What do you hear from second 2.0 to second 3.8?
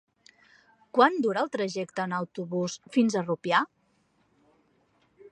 en autobús fins a Rupià?